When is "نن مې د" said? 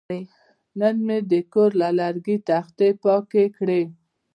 0.79-1.33